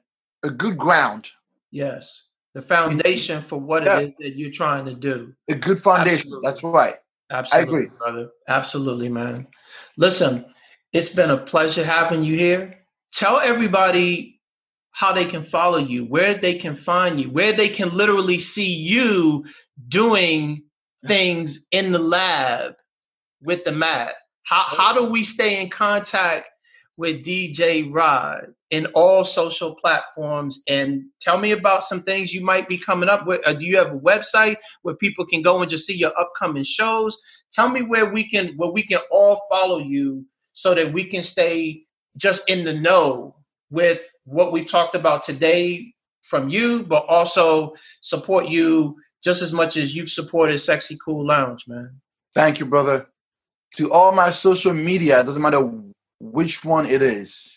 [0.44, 1.28] a good ground,
[1.70, 2.22] Yes.
[2.54, 3.98] The foundation for what Yeah.
[3.98, 5.34] it is that you're trying to do.
[5.50, 6.28] a good foundation.
[6.28, 6.48] Absolutely.
[6.48, 6.96] That's right.
[7.32, 7.86] Absolutely, I agree.
[7.98, 8.28] brother.
[8.48, 9.48] Absolutely, man.
[9.96, 10.44] Listen,
[10.92, 12.78] it's been a pleasure having you here.
[13.12, 14.40] Tell everybody
[14.92, 18.72] how they can follow you, where they can find you, where they can literally see
[18.72, 19.44] you
[19.88, 20.62] doing
[21.08, 22.74] things in the lab
[23.42, 24.12] with the math.
[24.44, 26.46] How how do we stay in contact
[26.96, 30.62] with DJ Rod in all social platforms?
[30.68, 33.40] And tell me about some things you might be coming up with.
[33.46, 36.64] Uh, do you have a website where people can go and just see your upcoming
[36.64, 37.16] shows?
[37.52, 41.22] Tell me where we can where we can all follow you so that we can
[41.22, 41.84] stay
[42.16, 43.34] just in the know
[43.70, 45.92] with what we've talked about today
[46.22, 51.66] from you, but also support you just as much as you've supported Sexy Cool Lounge,
[51.66, 52.00] man.
[52.34, 53.06] Thank you, brother.
[53.76, 55.60] To all my social media, it doesn't matter
[56.32, 57.48] which one it is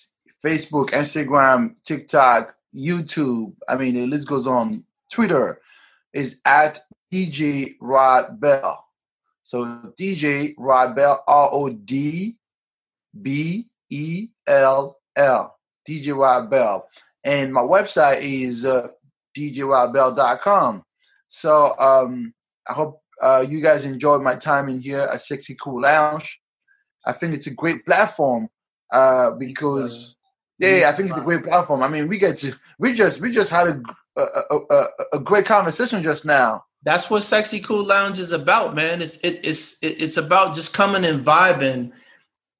[0.43, 3.53] Facebook, Instagram, TikTok, YouTube.
[3.67, 4.83] I mean, the list goes on.
[5.11, 5.61] Twitter
[6.13, 6.79] is at
[7.11, 8.83] DJ Rod Bell.
[9.43, 12.35] So DJ Rod Bell, R O D
[13.21, 15.57] B E L L.
[15.87, 16.87] DJ Rod Bell.
[17.23, 18.89] And my website is uh,
[19.35, 20.83] djrodbell.com.
[21.29, 22.33] So um,
[22.67, 26.41] I hope uh, you guys enjoyed my time in here at Sexy Cool Lounge.
[27.05, 28.49] I think it's a great platform
[28.91, 30.15] uh, because
[30.59, 31.83] yeah, I think it's a great platform.
[31.83, 33.81] I mean, we get to we just we just had a
[34.15, 36.63] a, a, a great conversation just now.
[36.83, 39.01] That's what Sexy Cool Lounge is about, man.
[39.01, 41.91] It's it, it's it's about just coming and vibing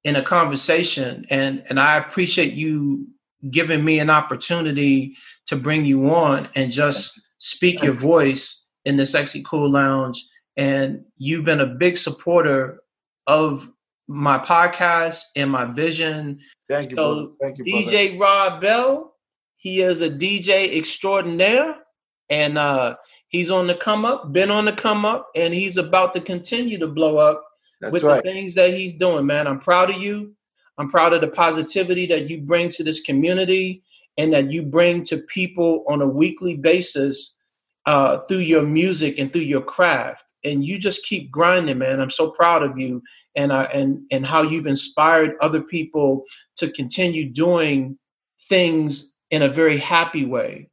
[0.04, 3.06] in a conversation, and and I appreciate you
[3.50, 5.16] giving me an opportunity
[5.46, 10.24] to bring you on and just speak your voice in the Sexy Cool Lounge.
[10.56, 12.80] And you've been a big supporter
[13.28, 13.68] of
[14.08, 16.40] my podcast and my vision.
[16.68, 19.14] Thank you, so Thank you, DJ Rod Bell,
[19.58, 21.76] he is a DJ extraordinaire,
[22.30, 22.96] and uh,
[23.28, 26.78] he's on the come up, been on the come up, and he's about to continue
[26.78, 27.44] to blow up
[27.80, 28.22] That's with right.
[28.22, 29.26] the things that he's doing.
[29.26, 30.34] Man, I'm proud of you.
[30.78, 33.82] I'm proud of the positivity that you bring to this community
[34.16, 37.34] and that you bring to people on a weekly basis
[37.86, 40.32] uh, through your music and through your craft.
[40.44, 42.00] And you just keep grinding, man.
[42.00, 43.02] I'm so proud of you
[43.38, 46.24] and uh, and and how you've inspired other people
[46.56, 47.96] to continue doing
[48.48, 50.68] things in a very happy way.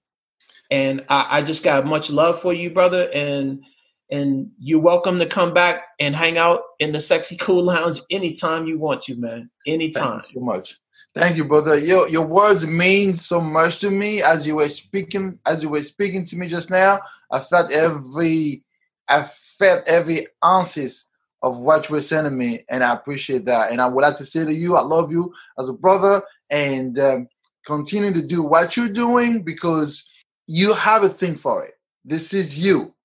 [0.72, 3.10] And I, I just got much love for you, brother.
[3.14, 3.64] And
[4.10, 8.66] and you're welcome to come back and hang out in the sexy cool lounge anytime
[8.66, 9.50] you want to, man.
[9.68, 10.20] Anytime.
[10.20, 10.78] Thank you so much.
[11.14, 11.78] Thank you, brother.
[11.78, 15.84] Your your words mean so much to me as you were speaking as you were
[15.84, 17.00] speaking to me just now.
[17.32, 18.64] I felt every
[19.08, 21.06] I felt every ounces
[21.46, 23.72] of what you were saying to me, and I appreciate that.
[23.72, 26.98] And I would like to say to you, I love you as a brother, and
[26.98, 27.30] um,
[27.68, 30.10] continue to do what you're doing because
[30.48, 31.76] you have a thing for it.
[32.04, 32.96] This is you.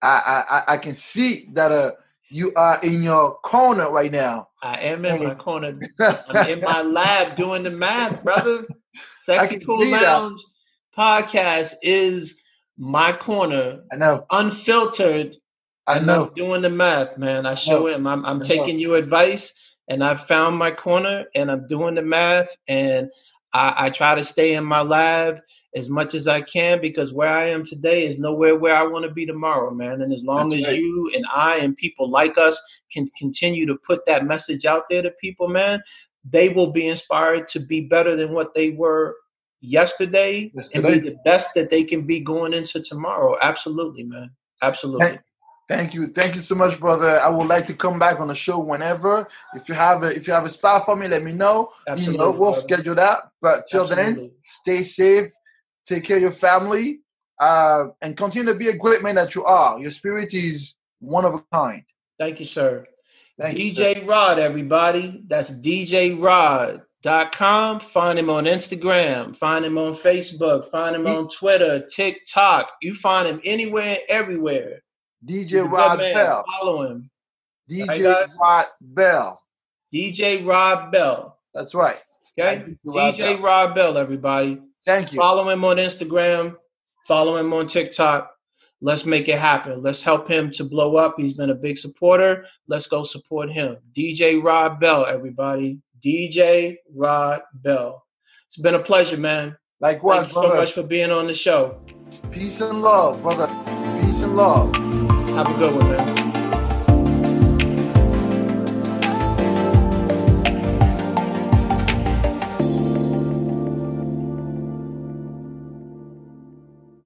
[0.00, 1.92] I I, I can see that uh,
[2.28, 4.48] you are in your corner right now.
[4.62, 5.76] I am in my corner.
[6.00, 8.64] I'm in my lab doing the math, brother.
[9.24, 10.40] Sexy Cool Lounge
[10.96, 11.02] that.
[11.02, 12.40] podcast is
[12.76, 13.80] my corner.
[13.92, 14.24] I know.
[14.30, 15.34] Unfiltered.
[15.88, 16.26] I know.
[16.26, 17.46] I'm doing the math, man.
[17.46, 18.06] I show him.
[18.06, 19.52] I'm, I'm taking you advice,
[19.88, 23.08] and I found my corner, and I'm doing the math, and
[23.54, 25.38] I, I try to stay in my lab
[25.74, 29.04] as much as I can because where I am today is nowhere where I want
[29.04, 30.02] to be tomorrow, man.
[30.02, 30.78] And as long That's as right.
[30.78, 32.60] you and I and people like us
[32.92, 35.82] can continue to put that message out there to people, man,
[36.28, 39.16] they will be inspired to be better than what they were
[39.60, 40.92] yesterday, yesterday.
[40.92, 43.36] and be the best that they can be going into tomorrow.
[43.42, 44.30] Absolutely, man.
[44.62, 45.18] Absolutely.
[45.68, 47.20] Thank you, thank you so much, brother.
[47.20, 49.28] I would like to come back on the show whenever.
[49.54, 51.72] If you have a if you have a spot for me, let me know.
[51.86, 52.62] Absolutely, you know, we'll brother.
[52.62, 53.30] schedule that.
[53.42, 54.14] But till Absolutely.
[54.14, 55.30] then, stay safe,
[55.86, 57.00] take care of your family,
[57.38, 59.78] uh, and continue to be a great man that you are.
[59.78, 61.82] Your spirit is one of a kind.
[62.18, 62.86] Thank you, sir.
[63.38, 64.06] Thank DJ you, sir.
[64.06, 65.22] Rod, everybody.
[65.28, 66.80] That's DJ Rod.
[67.02, 67.78] Dot com.
[67.78, 69.36] Find him on Instagram.
[69.36, 70.70] Find him on Facebook.
[70.70, 72.70] Find him on Twitter, TikTok.
[72.82, 74.82] You find him anywhere, everywhere.
[75.26, 76.44] DJ Rod Bell.
[76.60, 77.10] Follow him.
[77.70, 79.42] DJ Rod Bell.
[79.92, 81.38] DJ Rod Bell.
[81.54, 81.96] That's right.
[82.38, 82.74] Okay.
[82.86, 84.60] DJ Rod, Rod Bell, everybody.
[84.84, 85.18] Thank you.
[85.18, 86.56] Follow him on Instagram.
[87.06, 88.30] Follow him on TikTok.
[88.80, 89.82] Let's make it happen.
[89.82, 91.14] Let's help him to blow up.
[91.16, 92.44] He's been a big supporter.
[92.68, 93.76] Let's go support him.
[93.96, 95.80] DJ Rod Bell, everybody.
[96.04, 98.04] DJ Rod Bell.
[98.46, 99.56] It's been a pleasure, man.
[99.80, 100.48] Likewise, Thank you brother.
[100.48, 101.80] so much for being on the show.
[102.30, 103.46] Peace and love, brother.
[104.00, 104.97] Peace and love.
[105.38, 106.17] Have a good one, man.